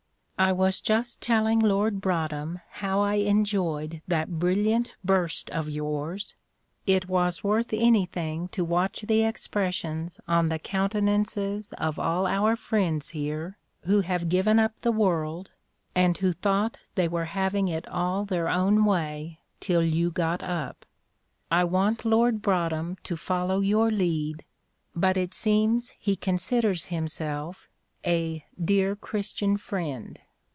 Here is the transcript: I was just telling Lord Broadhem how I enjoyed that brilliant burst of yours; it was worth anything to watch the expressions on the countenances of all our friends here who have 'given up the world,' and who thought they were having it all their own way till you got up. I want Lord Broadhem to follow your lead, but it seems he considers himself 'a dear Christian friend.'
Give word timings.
I 0.43 0.51
was 0.53 0.81
just 0.81 1.21
telling 1.21 1.59
Lord 1.59 2.01
Broadhem 2.01 2.61
how 2.71 2.99
I 3.01 3.17
enjoyed 3.21 4.01
that 4.07 4.39
brilliant 4.39 4.95
burst 5.03 5.51
of 5.51 5.69
yours; 5.69 6.33
it 6.87 7.07
was 7.07 7.43
worth 7.43 7.71
anything 7.73 8.47
to 8.47 8.65
watch 8.65 9.01
the 9.01 9.21
expressions 9.23 10.19
on 10.27 10.49
the 10.49 10.57
countenances 10.57 11.73
of 11.77 11.99
all 11.99 12.25
our 12.25 12.55
friends 12.55 13.09
here 13.09 13.59
who 13.81 13.99
have 14.01 14.29
'given 14.29 14.57
up 14.57 14.79
the 14.79 14.91
world,' 14.91 15.51
and 15.93 16.17
who 16.17 16.33
thought 16.33 16.79
they 16.95 17.07
were 17.07 17.25
having 17.25 17.67
it 17.67 17.87
all 17.87 18.25
their 18.25 18.49
own 18.49 18.83
way 18.83 19.41
till 19.59 19.83
you 19.83 20.09
got 20.09 20.41
up. 20.41 20.87
I 21.51 21.65
want 21.65 22.03
Lord 22.03 22.41
Broadhem 22.41 22.97
to 23.03 23.15
follow 23.15 23.59
your 23.59 23.91
lead, 23.91 24.43
but 24.95 25.17
it 25.17 25.35
seems 25.35 25.91
he 25.99 26.15
considers 26.15 26.85
himself 26.85 27.69
'a 28.03 28.43
dear 28.59 28.95
Christian 28.95 29.55
friend.' 29.55 30.19